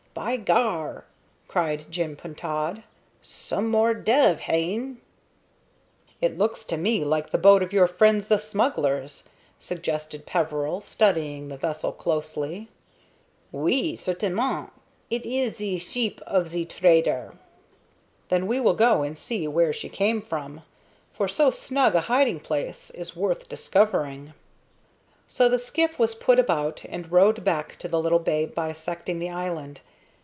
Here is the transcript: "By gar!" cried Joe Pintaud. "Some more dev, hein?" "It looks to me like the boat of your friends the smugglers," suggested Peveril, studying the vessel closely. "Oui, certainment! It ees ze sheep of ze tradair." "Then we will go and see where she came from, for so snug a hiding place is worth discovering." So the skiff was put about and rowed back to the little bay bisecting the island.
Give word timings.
"By 0.13 0.35
gar!" 0.35 1.05
cried 1.47 1.85
Joe 1.89 2.15
Pintaud. 2.15 2.83
"Some 3.21 3.69
more 3.69 3.93
dev, 3.93 4.41
hein?" 4.41 4.99
"It 6.19 6.37
looks 6.37 6.65
to 6.65 6.75
me 6.75 7.05
like 7.05 7.31
the 7.31 7.37
boat 7.37 7.63
of 7.63 7.71
your 7.71 7.87
friends 7.87 8.27
the 8.27 8.37
smugglers," 8.37 9.29
suggested 9.57 10.25
Peveril, 10.25 10.81
studying 10.81 11.47
the 11.47 11.55
vessel 11.55 11.93
closely. 11.93 12.67
"Oui, 13.53 13.95
certainment! 13.95 14.73
It 15.09 15.25
ees 15.25 15.55
ze 15.55 15.77
sheep 15.79 16.19
of 16.27 16.49
ze 16.49 16.65
tradair." 16.65 17.35
"Then 18.27 18.47
we 18.47 18.59
will 18.59 18.75
go 18.75 19.03
and 19.03 19.17
see 19.17 19.47
where 19.47 19.71
she 19.71 19.87
came 19.87 20.21
from, 20.21 20.61
for 21.13 21.29
so 21.29 21.51
snug 21.51 21.95
a 21.95 22.01
hiding 22.01 22.41
place 22.41 22.91
is 22.91 23.15
worth 23.15 23.47
discovering." 23.47 24.33
So 25.29 25.47
the 25.47 25.57
skiff 25.57 25.97
was 25.97 26.15
put 26.15 26.37
about 26.37 26.83
and 26.89 27.09
rowed 27.13 27.45
back 27.45 27.77
to 27.77 27.87
the 27.87 27.99
little 28.01 28.19
bay 28.19 28.45
bisecting 28.45 29.19
the 29.19 29.29
island. 29.29 29.79